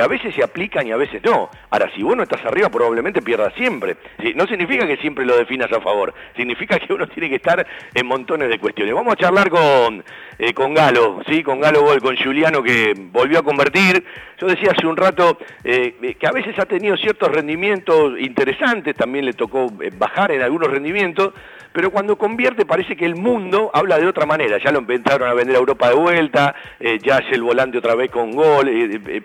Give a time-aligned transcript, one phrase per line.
[0.00, 1.50] a veces se aplican y a veces no.
[1.70, 3.96] Ahora, si vos no estás arriba, probablemente pierdas siempre.
[4.34, 8.06] No significa que siempre lo definas a favor, significa que uno tiene que estar en
[8.06, 8.94] montones de cuestiones.
[8.94, 10.04] Vamos a charlar con,
[10.38, 11.42] eh, con Galo, ¿sí?
[11.42, 14.02] con Galo Gol, con Juliano que volvió a convertir.
[14.38, 19.26] Yo decía hace un rato eh, que a veces ha tenido ciertos rendimientos interesantes, también
[19.26, 21.34] le tocó eh, bajar en algunos rendimientos,
[21.72, 24.58] pero cuando convierte parece que el mundo habla de otra manera.
[24.58, 26.54] Ya lo empezaron a vender a Europa de vuelta,
[27.00, 28.68] ya es el volante otra vez con gol.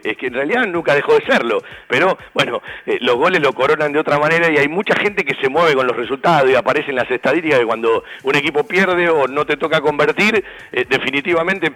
[0.03, 1.63] Es que en realidad nunca dejó de serlo.
[1.87, 2.61] Pero bueno,
[3.01, 5.87] los goles lo coronan de otra manera y hay mucha gente que se mueve con
[5.87, 9.81] los resultados y aparecen las estadísticas que cuando un equipo pierde o no te toca
[9.81, 10.43] convertir,
[10.89, 11.71] definitivamente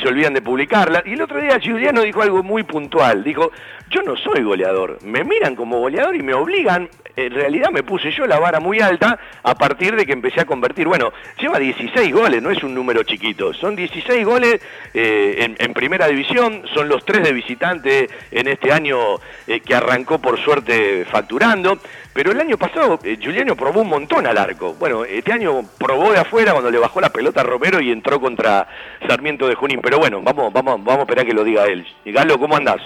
[0.00, 1.02] se olvidan de publicarla.
[1.06, 3.24] Y el otro día Giuliano dijo algo muy puntual.
[3.24, 3.50] Dijo,
[3.90, 4.98] yo no soy goleador.
[5.04, 6.88] Me miran como goleador y me obligan.
[7.16, 10.46] En realidad me puse yo la vara muy alta a partir de que empecé a
[10.46, 10.88] convertir.
[10.88, 13.54] Bueno, lleva 16 goles, no es un número chiquito.
[13.54, 14.60] Son 16 goles
[14.92, 18.98] eh, en, primera división, son los tres de visitante en este año
[19.46, 21.78] eh, que arrancó por suerte facturando.
[22.12, 24.74] Pero el año pasado eh, Juliano probó un montón al arco.
[24.74, 28.20] Bueno, este año probó de afuera cuando le bajó la pelota a Romero y entró
[28.20, 28.68] contra
[29.08, 29.80] Sarmiento de Junín.
[29.82, 31.86] Pero bueno, vamos, vamos, vamos a esperar que lo diga él.
[32.04, 32.80] Galo, ¿cómo andás?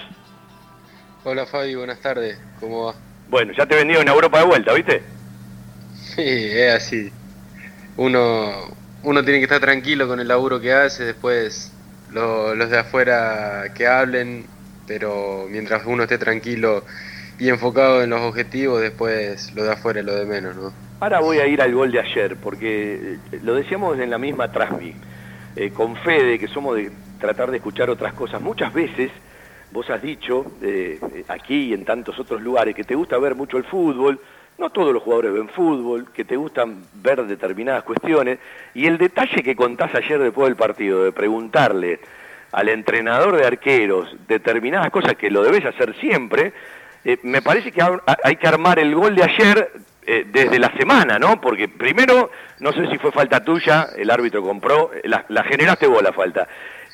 [1.23, 2.39] Hola Fabi, buenas tardes.
[2.59, 2.95] ¿Cómo va?
[3.29, 5.03] Bueno, ya te vendido en Europa de vuelta, ¿viste?
[5.93, 7.11] Sí, es así.
[7.97, 8.51] Uno,
[9.03, 11.71] uno tiene que estar tranquilo con el laburo que hace, después
[12.11, 14.45] los de afuera que hablen,
[14.89, 16.83] pero mientras uno esté tranquilo
[17.37, 20.73] y enfocado en los objetivos, después lo de afuera es lo de menos, ¿no?
[20.99, 24.51] Ahora voy a ir al gol de ayer, porque eh, lo decíamos en la misma
[24.51, 24.95] Trasmi,
[25.55, 28.41] eh, con Fede, que somos de tratar de escuchar otras cosas.
[28.41, 29.11] Muchas veces
[29.71, 33.57] vos has dicho, eh, aquí y en tantos otros lugares, que te gusta ver mucho
[33.57, 34.19] el fútbol,
[34.57, 38.39] no todos los jugadores ven fútbol, que te gustan ver determinadas cuestiones,
[38.73, 41.99] y el detalle que contás ayer después del partido, de preguntarle
[42.51, 46.53] al entrenador de arqueros determinadas cosas que lo debes hacer siempre,
[47.05, 47.81] eh, me parece que
[48.23, 49.71] hay que armar el gol de ayer
[50.05, 51.39] eh, desde la semana, ¿no?
[51.39, 56.01] Porque primero, no sé si fue falta tuya, el árbitro compró, la, la generaste vos
[56.01, 56.47] la falta.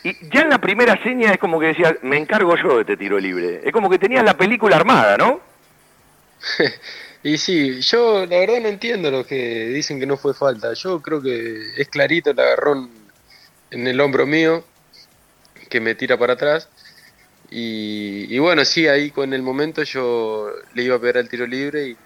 [0.04, 2.98] Y ya en la primera seña es como que decía, me encargo yo de este
[2.98, 3.62] tiro libre.
[3.64, 5.40] Es como que tenías la película armada, ¿no?
[7.26, 10.74] Y sí, yo la verdad no entiendo lo que dicen que no fue falta.
[10.74, 12.92] Yo creo que es clarito el agarrón
[13.72, 14.64] en el hombro mío
[15.76, 16.70] que me tira para atrás.
[17.52, 21.98] Y, bueno, sí, ahí con el momento yo le iba a pegar el tiro libre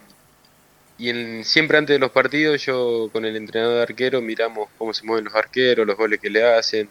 [0.98, 5.06] y, siempre antes de los partidos yo con el entrenador de arquero miramos cómo se
[5.06, 6.90] mueven los arqueros, los goles que le hacen,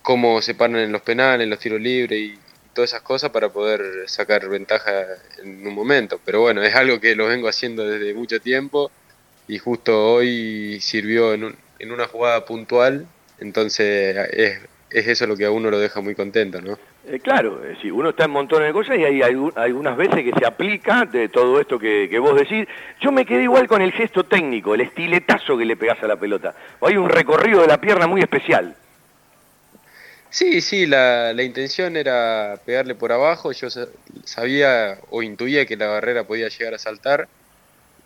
[0.00, 2.38] cómo se paran en los penales, en los tiros libres y,
[2.72, 5.06] todas esas cosas para poder sacar ventaja
[5.42, 6.20] en un momento.
[6.24, 8.92] Pero bueno, es algo que lo vengo haciendo desde mucho tiempo
[9.48, 13.08] y justo hoy sirvió en, en una jugada puntual,
[13.40, 14.60] entonces es,
[14.90, 16.78] es, eso lo que a uno lo deja muy contento, ¿no?
[17.06, 20.46] Eh, claro, si uno está en montones de cosas y hay algunas veces que se
[20.46, 22.66] aplica de todo esto que, que, vos decís.
[23.00, 26.16] Yo me quedé igual con el gesto técnico, el estiletazo que le pegás a la
[26.16, 26.54] pelota.
[26.80, 28.74] Hay un recorrido de la pierna muy especial.
[30.30, 33.52] Sí, sí, la, la, intención era pegarle por abajo.
[33.52, 33.68] Yo
[34.24, 37.28] sabía o intuía que la barrera podía llegar a saltar.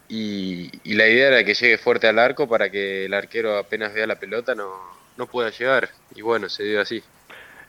[0.08, 4.06] Y, la idea era que llegue fuerte al arco para que el arquero apenas vea
[4.06, 4.70] la pelota no,
[5.16, 5.90] no pueda llegar.
[6.14, 7.02] Y bueno, se dio así.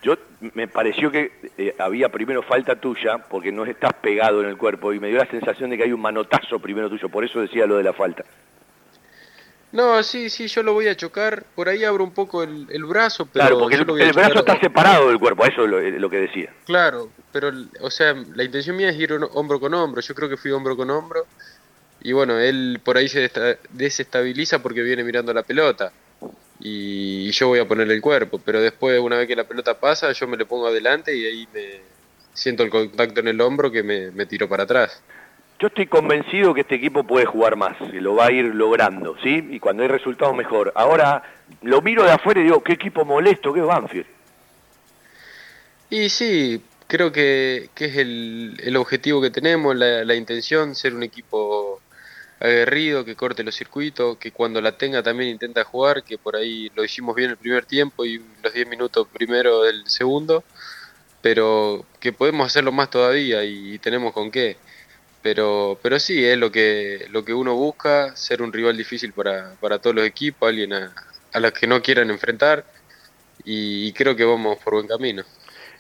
[0.01, 0.17] Yo
[0.53, 4.91] me pareció que eh, había primero falta tuya porque no estás pegado en el cuerpo
[4.91, 7.65] y me dio la sensación de que hay un manotazo primero tuyo, por eso decía
[7.65, 8.25] lo de la falta.
[9.73, 11.45] No, sí, sí, yo lo voy a chocar.
[11.55, 13.25] Por ahí abro un poco el, brazo.
[13.25, 16.53] Pero claro, porque el, brazo está separado del cuerpo, eso es lo, que decía.
[16.65, 19.99] Claro, pero, o sea, la intención mía es ir hombro con hombro.
[19.99, 21.25] Yo creo que fui hombro con hombro.
[22.03, 23.31] Y bueno, él por ahí se
[23.71, 25.91] desestabiliza porque viene mirando la pelota.
[26.65, 28.39] Y, yo voy a ponerle el cuerpo.
[28.43, 31.47] Pero después, una vez que la pelota pasa, yo me le pongo adelante y ahí
[31.53, 31.81] me
[32.33, 35.03] siento el contacto en el hombro que me, me tiro para atrás.
[35.59, 39.15] Yo estoy convencido que este equipo puede jugar más, y lo va a ir logrando,
[39.21, 39.47] ¿sí?
[39.51, 40.71] Y cuando hay resultados mejor.
[40.75, 41.23] Ahora
[41.61, 44.07] lo miro de afuera y digo, qué equipo molesto que es Banfield.
[45.89, 51.81] Y sí, creo que, es el, objetivo que tenemos, la, la, intención, ser un equipo
[52.43, 56.71] aguerrido, que corte los circuitos, que cuando la tenga también intenta jugar, que por ahí
[56.75, 60.43] lo hicimos bien el primer tiempo y los 10 minutos primero del segundo,
[61.21, 64.57] pero que podemos hacerlo más todavía y tenemos con qué
[65.23, 69.55] pero, pero sí, es lo que, lo que uno busca, ser un rival difícil para,
[69.61, 70.93] para todos los equipos, alguien a,
[71.31, 72.65] a los que no quieran enfrentar,
[73.45, 75.23] y, creo que vamos por buen camino.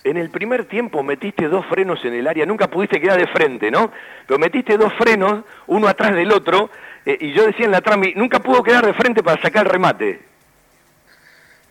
[0.03, 3.71] En el primer tiempo metiste dos frenos en el área, nunca pudiste quedar de frente,
[3.71, 3.91] ¿no?
[4.27, 6.69] Pero metiste dos frenos, uno atrás del otro,
[7.05, 9.71] eh, y yo decía en la trami, nunca pudo quedar de frente para sacar el
[9.71, 10.21] remate.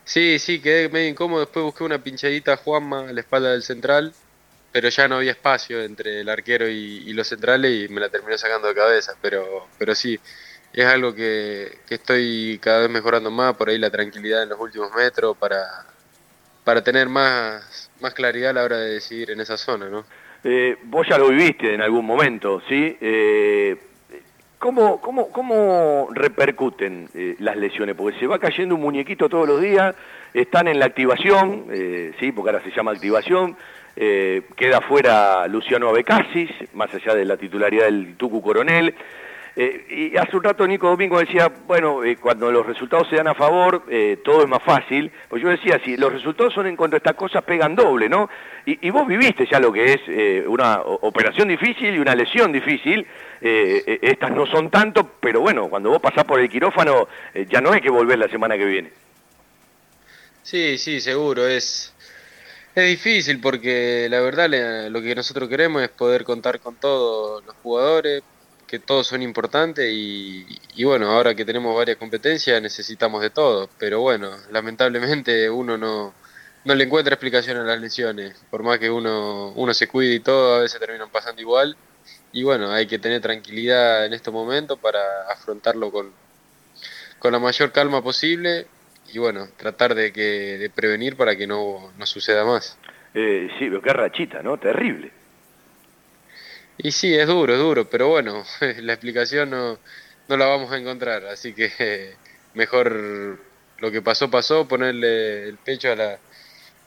[0.05, 3.62] Sí, sí, quedé medio incómodo, después busqué una pinchadita a Juanma a la espalda del
[3.62, 4.14] central,
[4.73, 8.37] pero ya no había espacio entre el arquero y, los centrales y me la terminó
[8.38, 10.19] sacando de cabeza, pero, pero sí,
[10.73, 14.90] es algo que, estoy cada vez mejorando más, por ahí la tranquilidad en los últimos
[14.94, 15.87] metros para,
[16.64, 20.05] para tener más, más claridad a la hora de decidir en esa zona, ¿no?
[20.44, 22.97] Eh, vos ya lo viviste en algún momento, ¿sí?
[23.00, 23.76] Eh,
[24.59, 27.94] ¿cómo, cómo, cómo, repercuten eh, las lesiones?
[27.94, 29.94] Porque se va cayendo un muñequito todos los días,
[30.35, 31.67] están en la activación,
[32.19, 32.32] ¿sí?
[32.32, 33.56] Porque ahora se llama activación,
[33.94, 38.94] queda fuera Luciano Abecasis, más allá de la titularidad del Tucu Coronel,
[39.54, 43.28] eh, y hace un rato Nico Domingo decía, bueno, eh, cuando los resultados se dan
[43.28, 45.10] a favor, eh, todo es más fácil.
[45.28, 48.31] Pues yo decía, si los resultados son en contra de estas cosas, pegan doble, ¿no?
[48.64, 53.04] Y, vos viviste ya lo que es una operación difícil y una lesión difícil.
[53.40, 57.08] estas no son tanto, pero bueno, cuando vos pasás por el quirófano,
[57.50, 58.93] ya no hay que volver la semana que viene.
[60.44, 61.44] Sí, sí, seguro.
[61.49, 61.93] Es,
[62.76, 64.49] es difícil porque la verdad
[64.90, 68.22] lo que nosotros queremos es poder contar con todos los jugadores,
[68.73, 74.01] que todos son importantes y, bueno, ahora que tenemos varias competencias necesitamos de todo, pero
[74.01, 76.15] bueno, lamentablemente uno no,
[76.65, 80.21] no le encuentra explicación a las lesiones, por más que uno, uno se cuide y
[80.21, 81.77] todo, a veces terminan pasando igual
[82.33, 86.11] y bueno, hay que tener tranquilidad en estos momentos para afrontarlo con,
[87.19, 88.69] con la mayor calma posible
[89.13, 92.79] y bueno, tratar de, que, de prevenir para que no, no suceda más.
[93.13, 94.57] Eh, sí, pero qué rachita, ¿no?
[94.57, 95.22] Terrible.
[96.79, 98.45] Y sí, es duro, es duro, pero bueno,
[98.81, 99.79] la explicación no,
[100.29, 102.15] no la vamos a encontrar, así que
[102.55, 103.39] mejor
[103.79, 106.19] lo que pasó, pasó, ponerle el pecho a la,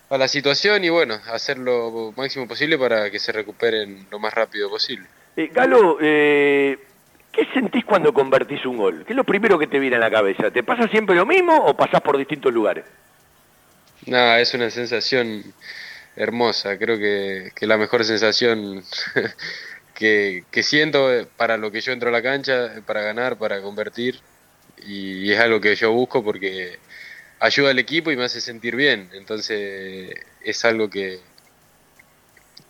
[0.09, 4.33] a la situación y bueno, hacer lo máximo posible para que se recuperen lo más
[4.33, 5.05] rápido posible.
[5.35, 6.77] Eh, Galo, eh,
[7.31, 9.03] ¿qué sentís cuando convertís un gol?
[9.05, 10.51] ¿Qué es lo primero que te viene a la cabeza?
[10.51, 12.85] ¿Te pasa siempre lo mismo o pasás por distintos lugares?
[14.05, 15.43] Nada, es una sensación
[16.15, 18.83] hermosa, creo que, que la mejor sensación
[19.95, 24.19] que, siento eh, para lo que yo entro a la cancha, para ganar, para convertir,
[24.85, 26.77] y, es algo que yo busco porque
[27.39, 31.19] ayuda al equipo y me hace sentir bien, entonces es algo que,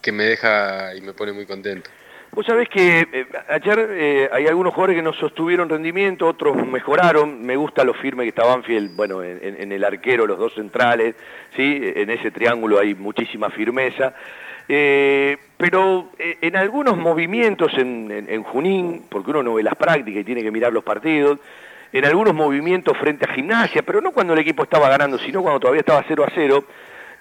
[0.01, 1.89] que me deja y me pone muy contento.
[2.35, 7.41] Vos sabés que eh, ayer eh, hay algunos jugadores que no sostuvieron rendimiento, otros mejoraron.
[7.41, 11.15] Me gusta lo firme que está Banfield, bueno, en, el arquero, los dos centrales,
[11.55, 11.79] ¿sí?
[11.95, 14.13] En ese triángulo hay muchísima firmeza.
[14.67, 20.23] Eh, pero eh, en algunos movimientos en, Junín, porque uno no ve las prácticas y
[20.23, 21.39] tiene que mirar los partidos,
[21.93, 25.59] en algunos movimientos frente a gimnasia, pero no cuando el equipo estaba ganando, sino cuando
[25.59, 26.63] todavía estaba 0 a 0,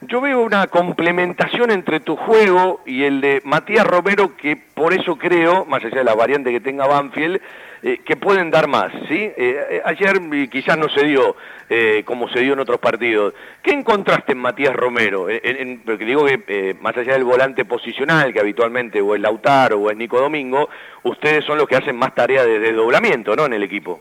[0.09, 5.17] yo veo una complementación entre tu juego y el de Matías Romero, que por eso
[5.17, 7.41] creo, más allá de la variante que tenga Banfield,
[7.83, 8.93] eh, que pueden dar más.
[9.09, 9.15] ¿sí?
[9.15, 10.21] Eh, eh, ayer
[10.51, 11.37] quizás no se dio
[12.05, 13.35] como se dio en otros partidos.
[13.63, 15.27] ¿Qué encontraste en Matías Romero?
[15.85, 19.97] porque digo que más allá del volante posicional, que habitualmente o es Lautaro o es
[19.97, 20.69] Nico Domingo,
[21.03, 23.47] ustedes son los que hacen más tarea de desdoblamiento ¿no?
[23.47, 24.01] en el equipo.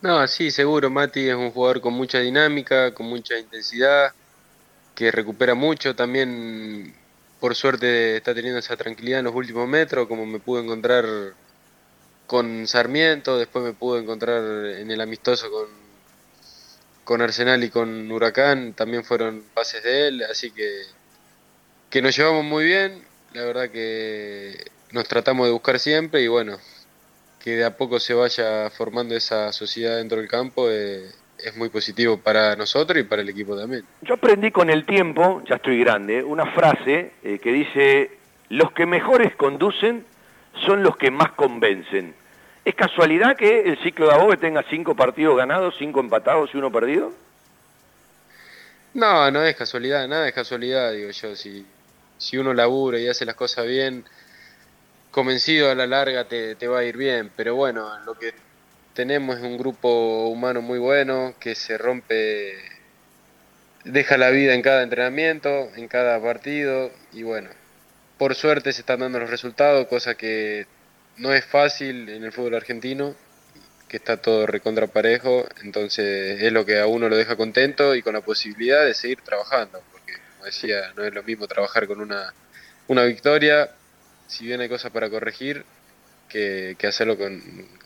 [0.00, 0.88] No, sí, seguro.
[0.88, 4.14] Mati es un jugador con mucha dinámica, con mucha intensidad
[4.94, 6.94] que recupera mucho, también
[7.40, 11.04] por suerte está teniendo esa tranquilidad en los últimos metros, como me pude encontrar
[12.26, 14.42] con Sarmiento, después me pude encontrar
[14.76, 15.66] en el amistoso con,
[17.04, 20.82] con Arsenal y con Huracán, también fueron pases de él, así que,
[21.90, 23.04] que nos llevamos muy bien,
[23.34, 26.58] la verdad que nos tratamos de buscar siempre y bueno,
[27.40, 30.70] que de a poco se vaya formando esa sociedad dentro del campo.
[30.70, 33.84] Eh, es muy positivo para nosotros y para el equipo también.
[34.02, 38.86] Yo aprendí con el tiempo, ya estoy grande, una frase eh, que dice, los que
[38.86, 40.04] mejores conducen
[40.64, 42.14] son los que más convencen.
[42.64, 46.72] ¿Es casualidad que el ciclo de Abogue tenga cinco partidos ganados, cinco empatados y uno
[46.72, 47.12] perdido?
[48.94, 51.36] No, no es casualidad, nada es casualidad, digo yo.
[51.36, 51.66] Si,
[52.16, 54.04] si uno labura y hace las cosas bien,
[55.10, 57.30] convencido a la larga te, te va a ir bien.
[57.36, 58.32] Pero bueno, lo que
[58.94, 62.54] tenemos un grupo humano muy bueno que se rompe,
[63.84, 67.50] deja la vida en cada entrenamiento, en cada partido y bueno,
[68.18, 70.66] por suerte se están dando los resultados, cosa que
[71.16, 73.16] no es fácil en el fútbol argentino,
[73.88, 78.02] que está todo recontra parejo, entonces es lo que a uno lo deja contento y
[78.02, 82.00] con la posibilidad de seguir trabajando, porque como decía, no es lo mismo trabajar con
[82.00, 82.32] una,
[82.86, 83.70] una victoria,
[84.28, 85.64] si bien hay cosas para corregir,
[86.28, 87.40] que, hacerlo con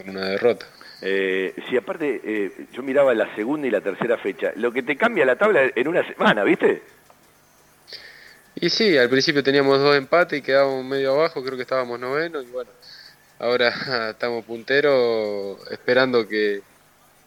[0.06, 0.66] una derrota.
[1.00, 4.96] Eh, si aparte, eh, yo miraba la segunda y la tercera fecha, lo que te
[4.96, 6.82] cambia la tabla en una semana, ¿viste?
[8.56, 12.42] Y sí, al principio teníamos dos empates y quedábamos medio abajo, creo que estábamos noveno
[12.42, 12.70] y bueno,
[13.38, 13.72] ahora
[14.10, 16.62] estamos punteros esperando que,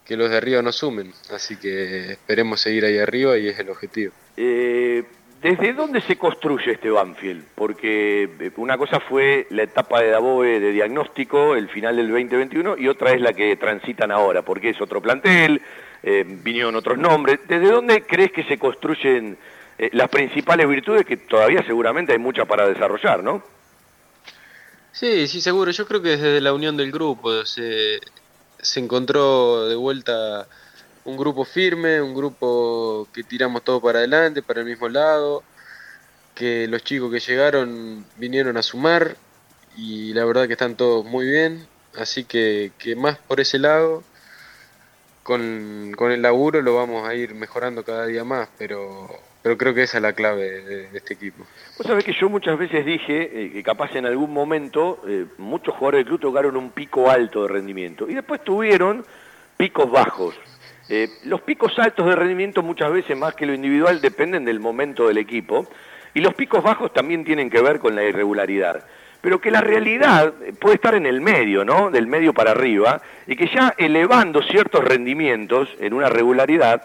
[0.06, 3.70] que los de arriba nos sumen, así que esperemos seguir ahí arriba y es el
[3.70, 4.12] objetivo.
[4.36, 5.06] Eh,
[5.42, 7.44] ¿Desde dónde se construye este Banfield?
[7.56, 12.78] Porque eh, una cosa fue la etapa de Daboe de diagnóstico, el final del 2021,
[12.78, 15.60] y otra es la que transitan ahora, porque es otro plantel,
[16.04, 17.40] eh, vinieron otros nombres.
[17.48, 19.36] ¿Desde dónde crees que se construyen
[19.80, 23.42] eh, las principales virtudes que todavía seguramente hay muchas para desarrollar, no?
[24.92, 25.72] Sí, sí, seguro.
[25.72, 28.00] Yo creo que desde la unión del grupo se,
[28.60, 30.48] se encontró de vuelta
[31.06, 35.44] un grupo firme, un grupo que tiramos todo para adelante, para el mismo lado,
[36.36, 39.16] que los chicos que llegaron vinieron a sumar
[39.76, 41.66] y la verdad que están todos muy bien,
[41.98, 44.04] así que, que más por ese lado,
[45.24, 49.08] con, con, el laburo lo vamos a ir mejorando cada día más, pero,
[49.42, 51.46] pero creo que esa es la clave de, este equipo.
[51.78, 55.76] Vos sabés que yo muchas veces dije eh, que capaz en algún momento eh, muchos
[55.76, 59.06] jugadores del club tocaron un pico alto de rendimiento y después tuvieron
[59.58, 60.36] picos bajos.
[60.94, 65.08] Eh, los picos altos de rendimiento muchas veces más que lo individual dependen del momento
[65.08, 65.66] del equipo
[66.14, 68.84] y los picos bajos también tienen que ver con la irregularidad.
[69.22, 71.92] Pero que la realidad puede estar en el medio, ¿no?
[71.92, 76.84] Del medio para arriba y que ya elevando ciertos rendimientos en una regularidad,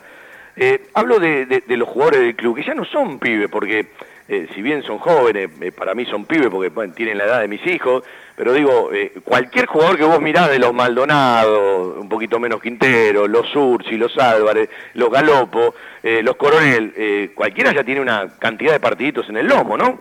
[0.55, 3.89] eh, hablo de, los jugadores del club, que ya no son pibes, porque
[4.29, 7.65] eh, si bien son jóvenes, para mí son pibes porque tienen la edad de mis
[7.67, 8.05] hijos,
[8.37, 13.27] pero digo, eh, cualquier jugador que vos mirás de los Maldonado, un poquito menos Quintero,
[13.27, 18.73] los Ursi, los Álvarez, los Galopo, eh, los Coronel, eh, cualquiera ya tiene una cantidad
[18.73, 20.01] de partiditos en el lomo, ¿no?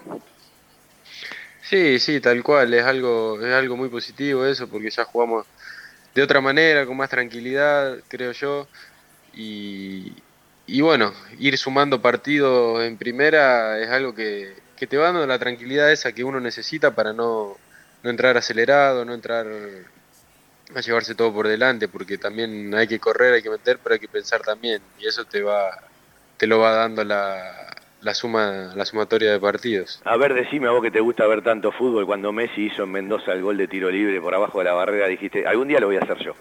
[1.61, 5.45] Sí, sí, tal cual, es algo, es algo muy positivo eso, porque ya jugamos
[6.13, 8.67] de otra manera, con más tranquilidad, creo yo,
[9.33, 10.11] y,
[10.67, 15.39] y bueno, ir sumando partidos en primera es algo que, que te va dando la
[15.39, 17.57] tranquilidad esa que uno necesita para no
[18.05, 19.47] no entrar acelerado, no entrar
[20.75, 23.99] a llevarse todo por delante, porque también hay que correr, hay que meter, pero hay
[23.99, 25.75] que pensar también, y eso te va,
[26.37, 30.03] te lo va dando la, la suma, la sumatoria de partidos.
[30.05, 32.91] A ver, decime a vos que te gusta ver tanto fútbol, cuando Messi hizo en
[32.91, 35.87] Mendoza el gol de tiro libre por abajo de la barrera, dijiste, algún día lo
[35.87, 36.35] voy a hacer yo.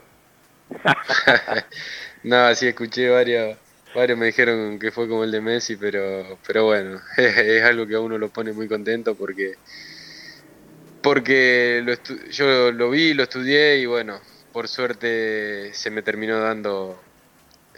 [2.24, 3.56] no, sí escuché varios,
[3.94, 7.94] varios me dijeron que fue como el de Messi, pero, pero bueno, es algo que
[7.94, 9.54] a uno lo pone muy contento porque
[11.02, 11.84] porque
[12.30, 14.18] yo lo vi, lo estudié y bueno,
[14.52, 16.98] por suerte se me terminó dando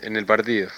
[0.00, 0.68] en el partido.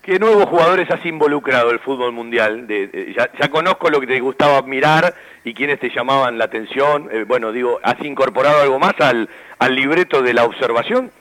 [0.00, 2.66] ¿Qué nuevos jugadores has involucrado el fútbol mundial?
[3.14, 7.08] ya, conozco lo que te gustaba mirar y quiénes te llamaban la atención.
[7.12, 11.12] Eh, bueno, digo, ¿has incorporado algo más al, al libreto de la observación?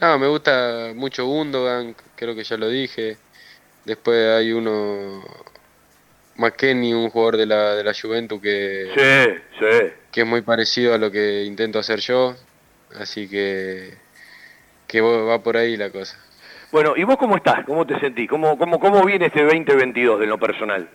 [0.00, 3.18] No, me gusta mucho Gundogan, creo que ya lo dije.
[3.84, 5.22] Después hay uno,
[6.36, 9.40] McKenny, un jugador de la, de la Juventus que,
[10.10, 12.34] que es muy parecido a lo que intento hacer yo,
[12.98, 13.94] así que,
[14.86, 16.18] que va por ahí la cosa.
[16.70, 17.66] Bueno, ¿y vos cómo estás?
[17.66, 18.30] ¿Cómo te sentís?
[18.30, 20.88] ¿Cómo, cómo, cómo viene este 2022 de lo personal?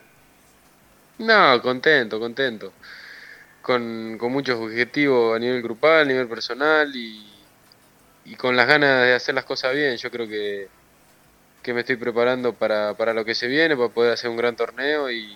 [1.19, 2.73] No, contento, contento.
[3.61, 7.37] Con, con muchos objetivos a nivel grupal, a nivel personal y,
[8.27, 9.96] y con las ganas de hacer las cosas bien.
[9.98, 10.67] Yo creo que,
[11.63, 14.55] que me estoy preparando para, para lo que se viene, para poder hacer un gran
[14.55, 15.36] torneo y,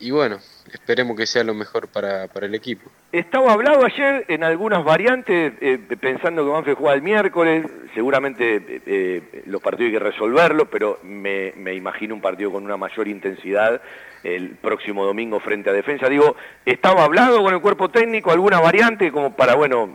[0.00, 0.38] y bueno,
[0.72, 2.90] esperemos que sea lo mejor para, para el equipo.
[3.12, 8.82] Estaba hablado ayer en algunas variantes, eh, pensando que Banfield juega el miércoles, seguramente eh,
[8.86, 13.08] eh, los partidos hay que resolverlos, pero me, me, imagino un partido con una mayor
[13.08, 13.82] intensidad
[14.24, 16.08] el próximo domingo frente a Defensa.
[16.08, 19.90] Digo, ¿estaba hablado con el cuerpo técnico alguna variante como para, bueno,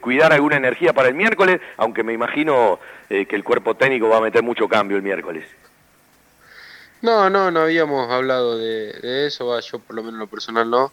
[0.00, 1.58] cuidar alguna energía para el miércoles?
[1.78, 2.78] Aunque me imagino
[3.08, 5.46] que el cuerpo técnico va a meter mucho cambio el miércoles.
[7.02, 10.92] No, no, no habíamos hablado de, eso, yo por lo menos lo personal no,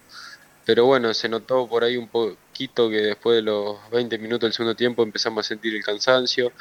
[0.65, 4.53] pero bueno, se notó por ahí un poquito que después de los 20 minutos del
[4.53, 6.51] segundo tiempo empezamos a sentir el cansancio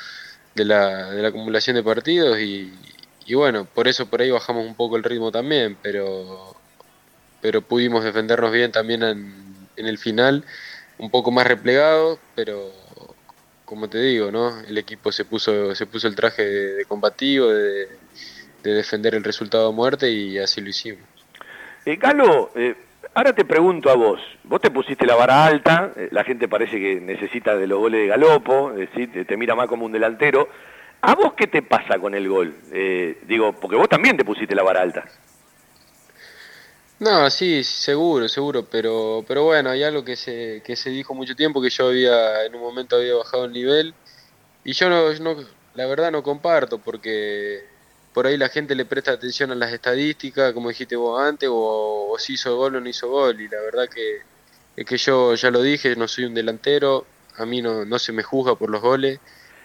[0.55, 2.73] de la, de la acumulación de partidos y,
[3.35, 6.55] bueno, por eso por ahí bajamos un poco el ritmo también, pero,
[7.40, 10.45] pero pudimos defendernos bien también en, el final,
[10.99, 12.73] un poco más replegado, pero
[13.64, 14.61] como te digo, ¿no?
[14.61, 17.88] El equipo se puso, se puso el traje de combativo, de
[18.62, 21.05] de defender el resultado a muerte y así lo hicimos.
[21.85, 22.75] Eh, Galo, eh,
[23.15, 26.79] ahora te pregunto a vos, vos te pusiste la vara alta, eh, la gente parece
[26.79, 30.49] que necesita de los goles de Galopo, te, te, mira más como un delantero.
[31.00, 32.57] ¿A vos qué te pasa con el gol?
[33.29, 35.05] Digo, porque vos también te pusiste la vara alta.
[36.99, 41.37] No, sí, seguro, seguro, pero, pero bueno, hay algo que se, que se dijo mucho
[41.37, 43.95] tiempo, que yo había, en un momento había bajado el nivel,
[44.65, 45.37] y yo no, no
[45.75, 47.65] la verdad no comparto, porque
[48.18, 52.16] por ahí la gente le presta atención a las estadísticas, como dijiste vos antes, o,
[52.18, 53.40] si hizo gol o no hizo gol.
[53.40, 54.22] Y la verdad que
[54.75, 57.06] es que yo ya lo dije, no soy un delantero,
[57.37, 59.20] a mí no, no se me juzga por los goles.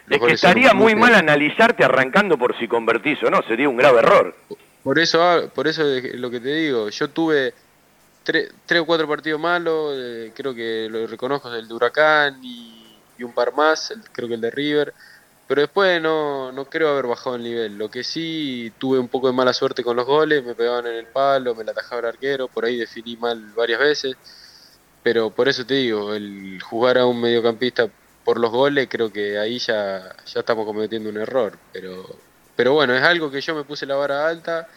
[0.08, 3.98] es que estaría muy mal analizarte arrancando por si convertís o no, sería un grave
[3.98, 4.36] error.
[4.84, 7.54] Por eso, ah, por eso es lo que te digo, yo tuve
[8.22, 12.86] tres, o cuatro partidos malos, eh, creo que lo reconozco, el de Huracán y,
[13.18, 14.94] un par más, creo que el de River,
[15.46, 17.76] pero después no, no creo haber bajado el nivel.
[17.76, 20.94] Lo que sí tuve un poco de mala suerte con los goles, me pegaban en
[20.96, 24.16] el palo, me la atajaba el arquero, por ahí definí mal varias veces,
[25.02, 27.88] pero por eso te digo, el jugar a un mediocampista
[28.24, 32.06] por los goles, creo que ahí ya, ya estamos cometiendo un error, pero
[32.56, 34.68] pero bueno, es algo que yo me puse la vara alta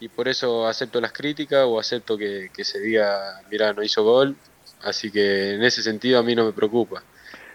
[0.00, 4.36] y por eso acepto las críticas o acepto que, se diga, mira, no hizo gol,
[4.82, 7.02] así que en ese sentido a mí no me preocupa.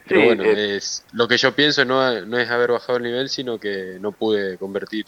[0.08, 3.30] Pero bueno, eh, es, lo que yo pienso no, no es haber bajado el nivel,
[3.30, 5.06] sino que no pude convertir.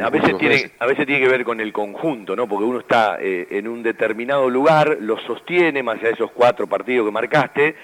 [0.00, 2.48] a veces, tiene, a veces tiene que ver con el conjunto, ¿no?
[2.48, 6.66] Porque uno está eh, en un determinado lugar, lo sostiene, más allá de esos cuatro
[6.66, 7.76] partidos que marcaste,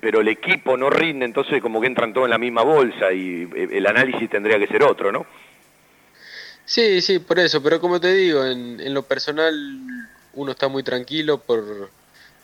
[0.00, 3.48] pero el equipo no rinde, entonces como que entran todos en la misma bolsa y
[3.54, 5.26] eh, el análisis tendría que ser otro, ¿no?
[6.64, 9.54] Sí, sí, por eso, pero como te digo, en, en lo personal
[10.34, 11.90] uno está muy tranquilo por,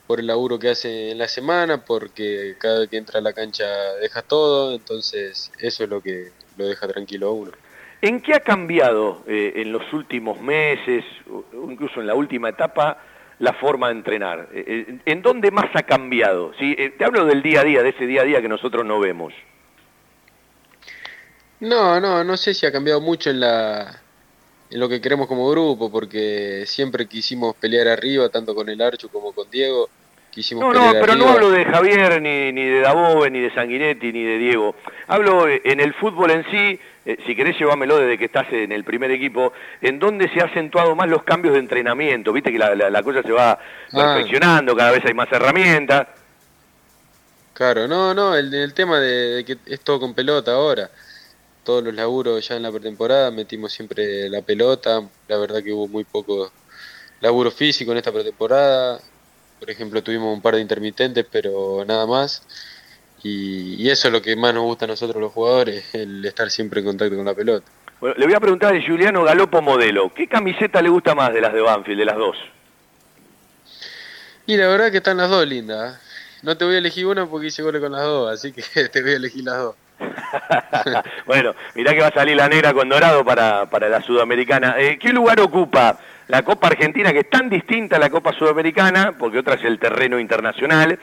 [0.09, 3.35] por el laburo que hace en la semana, porque cada vez que entra a la
[3.35, 3.67] cancha
[4.01, 7.53] deja todo, entonces eso es lo que lo deja tranquilo a uno.
[8.01, 13.03] ¿En qué ha cambiado eh, en los últimos meses, o incluso en la última etapa,
[13.39, 14.49] la forma de entrenar?
[14.55, 16.53] Eh, eh, ¿En dónde más ha cambiado?
[16.59, 16.75] ¿Sí?
[16.97, 19.35] te hablo del día a día, de ese día a día que nosotros no vemos.
[21.61, 24.01] No, no, no sé si ha cambiado mucho en la,
[24.71, 29.11] en lo que queremos como grupo, porque siempre quisimos pelear arriba, tanto con el Archo
[29.11, 29.91] como con Diego.
[30.31, 34.13] Quisimos no, no, pero no hablo de Javier, ni, ni de Dabove, ni de Sanguinetti,
[34.13, 34.75] ni de Diego.
[35.07, 38.85] Hablo en el fútbol en sí, eh, si querés llevámelo desde que estás en el
[38.85, 42.33] primer equipo, en donde se ha acentuado más los cambios de entrenamiento.
[42.33, 43.59] Viste que la, la, cosa se va ah.
[43.91, 46.07] perfeccionando, cada vez hay más herramientas.
[47.55, 50.89] Claro, no, no, el, el tema de que es todo con pelota ahora
[51.69, 55.87] todos los laburos ya en la pretemporada, metimos siempre la pelota, la verdad que hubo
[55.87, 56.51] muy poco
[57.21, 58.99] laburo físico en esta pretemporada,
[59.59, 62.43] por ejemplo tuvimos un par de intermitentes, pero nada más,
[63.23, 66.81] y, eso es lo que más nos gusta a nosotros los jugadores, el estar siempre
[66.81, 67.67] en contacto con la pelota.
[68.01, 71.41] Bueno, le voy a preguntar a Juliano Galopo Modelo, ¿qué camiseta le gusta más de
[71.41, 72.37] las de Banfield, de las dos?
[74.47, 75.95] Y la verdad que están las dos lindas.
[75.95, 75.99] ¿eh?
[76.43, 79.03] No te voy a elegir una porque hice goles con las dos, así que te
[79.03, 79.75] voy a elegir las dos.
[81.27, 84.77] bueno, mirá que va a salir la negra con dorado para, para la sudamericana.
[84.79, 89.17] Eh, ¿Qué lugar ocupa la Copa Argentina, que es tan distinta a la Copa Sudamericana,
[89.19, 90.99] porque otra es el terreno internacional?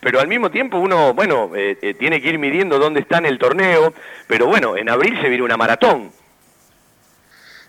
[0.00, 3.26] Pero al mismo tiempo uno, bueno, eh, eh, tiene que ir midiendo dónde está en
[3.26, 3.92] el torneo,
[4.26, 6.10] pero bueno, en abril se viene una maratón.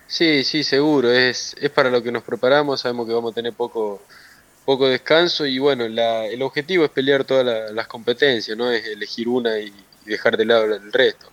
[0.06, 3.52] Sí, sí, seguro, es, es para lo que nos preparamos, sabemos que vamos a tener
[3.52, 4.02] poco,
[4.64, 9.28] poco descanso y bueno, la, el objetivo es pelear todas las competencias, no es elegir
[9.28, 9.72] una y,
[10.06, 11.30] y dejar de lado el resto.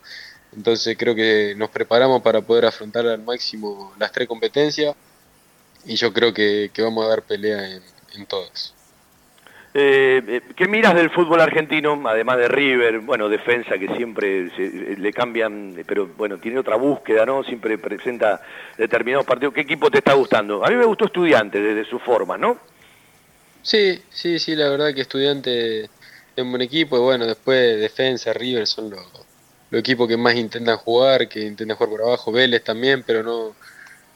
[0.56, 4.96] Entonces creo que nos preparamos para poder afrontar al máximo las tres competencias
[5.86, 7.82] y yo creo que, vamos a dar pelea en,
[8.16, 8.74] en todas.
[9.74, 14.50] Eh, eh, ¿Qué miras del fútbol argentino, además de River, bueno, defensa que siempre
[14.98, 17.44] le cambian, pero bueno, tiene otra búsqueda, ¿no?
[17.44, 18.42] Siempre presenta
[18.78, 19.54] determinados partidos.
[19.54, 20.66] ¿Qué equipo te está gustando?
[20.66, 22.58] A mí me gustó Estudiante desde su forma, ¿no?
[23.62, 25.90] Sí, sí, sí, la verdad que Estudiante
[26.42, 29.06] un buen equipo y bueno, después defensa, River son los,
[29.72, 33.56] equipos que más intentan jugar, que intentan jugar por abajo, Vélez también, pero no,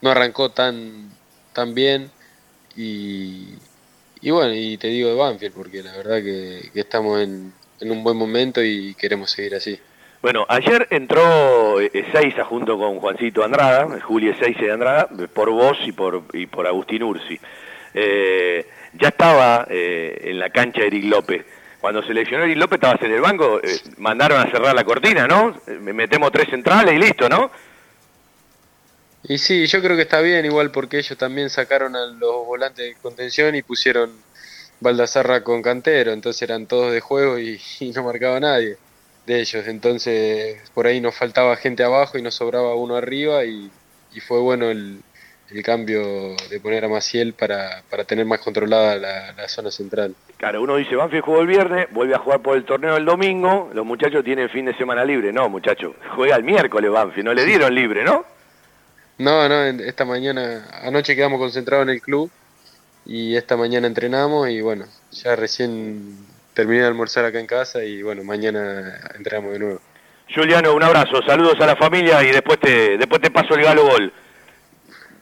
[0.02, 1.12] no arrancó tan,
[1.54, 2.12] tan bien
[2.76, 3.56] y,
[4.22, 8.04] y bueno, y te digo de Banfield porque la verdad que, estamos en, en, un
[8.04, 9.80] buen momento y queremos seguir así.
[10.22, 15.92] Bueno, ayer entró Ezeiza junto con Juancito Andrada, Julio Ezeiza de Andrada, por vos y
[15.92, 17.39] por, y por Agustín Ursi.
[17.94, 21.46] Eh, ya estaba eh, en la cancha Eric López
[21.84, 25.54] cuando seleccionó Eric López estabas en el banco, eh, mandaron a cerrar la cortina, ¿no?
[25.68, 27.52] Eh, metemos tres centrales y listo, ¿no?
[29.24, 32.86] Y sí, yo creo que está bien igual porque ellos también sacaron a los volantes
[32.86, 34.12] de contención y pusieron
[34.80, 37.60] Baldazarra con Cantero, entonces eran todos de juego y,
[37.96, 38.78] no marcaba nadie
[39.26, 43.72] de ellos, entonces por ahí nos faltaba gente abajo y nos sobraba uno arriba y
[44.28, 45.00] fue bueno el,
[45.54, 50.16] el cambio de poner a Maciel para, para tener más controlada la, zona central.
[50.38, 53.70] Claro, uno dice, Banfield jugó el viernes, vuelve a jugar por el torneo el domingo,
[53.74, 55.32] los muchachos tienen fin de semana libre.
[55.32, 58.26] No, muchachos, juega el miércoles Banfield, no le dieron libre, ¿no?
[59.17, 62.32] No, no, esta mañana, anoche quedamos concentrados en el club
[63.06, 66.17] y esta mañana entrenamos y bueno, ya recién
[66.54, 69.82] terminé de almorzar acá en casa y bueno, mañana entrenamos de nuevo.
[70.34, 73.84] Juliano, un abrazo, saludos a la familia y después te, después te paso el galo
[73.84, 74.13] gol.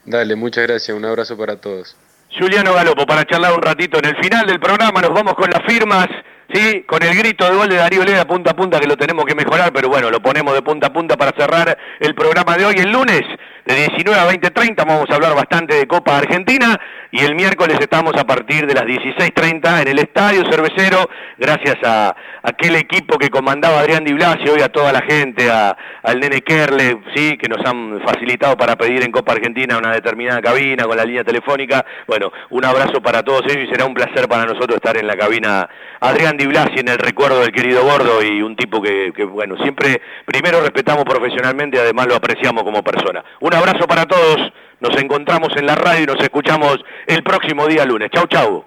[0.04, 1.96] Dale, muchas gracias, un abrazo para todos.
[2.38, 5.62] Juliano Galopo, para charlar un ratito en el final del programa, nos vamos con las
[5.66, 6.06] firmas,
[6.52, 6.82] ¿sí?
[6.84, 9.34] Con el grito de gol de Darío Leda punta a punta, que lo tenemos que
[9.34, 12.74] mejorar, pero bueno, lo ponemos de punta a punta para cerrar el programa de hoy.
[12.78, 13.20] El lunes
[13.64, 16.78] de 19 a 20.30 vamos a hablar bastante de Copa Argentina
[17.12, 22.16] y el miércoles estamos a partir de las 16.30 en el Estadio Cervecero, gracias a
[22.42, 27.02] aquel equipo que comandaba Adrián Di Blasio y a toda la gente, al nene Kerle,
[27.14, 31.04] sí, que nos han facilitado para pedir en Copa Argentina una determinada cabina con la
[31.04, 31.84] línea telefónica.
[32.06, 35.16] Bueno, un abrazo para todos ellos y será un placer para nosotros estar en la
[35.16, 35.68] cabina
[36.00, 39.56] Adrián Di Blasi en el recuerdo del querido Gordo y un tipo que, que bueno,
[39.58, 43.22] siempre primero respetamos profesionalmente y además lo apreciamos como persona.
[43.40, 44.50] Un abrazo para todos.
[44.82, 48.10] Nos encontramos en la radio y nos escuchamos el próximo día lunes.
[48.12, 48.60] Chau, chau.